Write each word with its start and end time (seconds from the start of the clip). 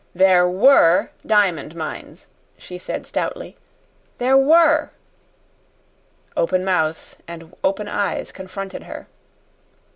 "There 0.15 0.49
WERE 0.49 1.11
diamond 1.23 1.75
mines," 1.75 2.25
she 2.57 2.79
said 2.79 3.05
stoutly; 3.05 3.57
"there 4.17 4.35
WERE!" 4.35 4.89
Open 6.35 6.65
mouths 6.65 7.17
and 7.27 7.55
open 7.63 7.87
eyes 7.87 8.31
confronted 8.31 8.85
her. 8.85 9.05